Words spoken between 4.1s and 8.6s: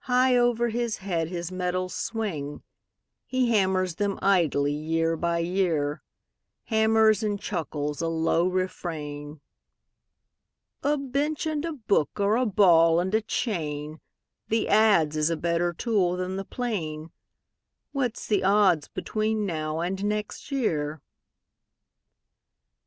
idly year by year, Hammers and chuckles a low